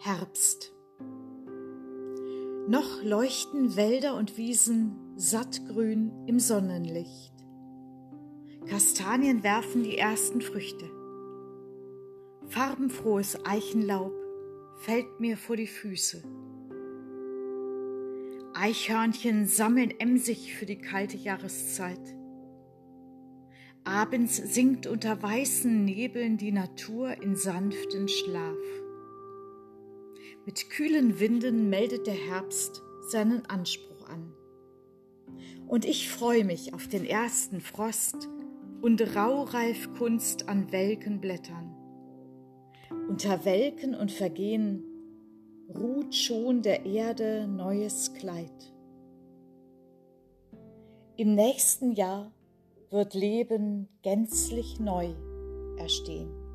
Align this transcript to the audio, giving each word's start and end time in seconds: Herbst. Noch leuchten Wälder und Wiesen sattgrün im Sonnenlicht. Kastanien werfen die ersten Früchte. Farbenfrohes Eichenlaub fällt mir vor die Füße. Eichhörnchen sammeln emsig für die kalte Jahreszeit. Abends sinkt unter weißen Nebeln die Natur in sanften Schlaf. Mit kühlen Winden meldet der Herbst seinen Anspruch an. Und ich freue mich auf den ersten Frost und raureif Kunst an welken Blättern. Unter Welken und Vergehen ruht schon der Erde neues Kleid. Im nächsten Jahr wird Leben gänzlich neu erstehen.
Herbst. 0.00 0.72
Noch 2.68 3.02
leuchten 3.02 3.74
Wälder 3.74 4.14
und 4.14 4.36
Wiesen 4.36 4.96
sattgrün 5.16 6.12
im 6.28 6.38
Sonnenlicht. 6.38 7.34
Kastanien 8.68 9.42
werfen 9.42 9.82
die 9.82 9.98
ersten 9.98 10.40
Früchte. 10.40 10.88
Farbenfrohes 12.46 13.44
Eichenlaub 13.44 14.12
fällt 14.76 15.18
mir 15.18 15.36
vor 15.36 15.56
die 15.56 15.66
Füße. 15.66 16.22
Eichhörnchen 18.54 19.46
sammeln 19.46 19.92
emsig 19.98 20.54
für 20.54 20.66
die 20.66 20.78
kalte 20.78 21.16
Jahreszeit. 21.16 22.14
Abends 23.82 24.36
sinkt 24.36 24.86
unter 24.86 25.20
weißen 25.20 25.84
Nebeln 25.84 26.36
die 26.36 26.52
Natur 26.52 27.20
in 27.20 27.34
sanften 27.34 28.06
Schlaf. 28.06 28.56
Mit 30.48 30.70
kühlen 30.70 31.20
Winden 31.20 31.68
meldet 31.68 32.06
der 32.06 32.14
Herbst 32.14 32.82
seinen 33.10 33.44
Anspruch 33.50 34.08
an. 34.08 34.32
Und 35.66 35.84
ich 35.84 36.08
freue 36.08 36.42
mich 36.46 36.72
auf 36.72 36.88
den 36.88 37.04
ersten 37.04 37.60
Frost 37.60 38.30
und 38.80 39.14
raureif 39.14 39.92
Kunst 39.98 40.48
an 40.48 40.72
welken 40.72 41.20
Blättern. 41.20 41.76
Unter 43.10 43.44
Welken 43.44 43.94
und 43.94 44.10
Vergehen 44.10 44.82
ruht 45.68 46.14
schon 46.14 46.62
der 46.62 46.86
Erde 46.86 47.46
neues 47.46 48.14
Kleid. 48.14 48.72
Im 51.18 51.34
nächsten 51.34 51.92
Jahr 51.92 52.32
wird 52.88 53.12
Leben 53.12 53.86
gänzlich 54.00 54.80
neu 54.80 55.12
erstehen. 55.76 56.47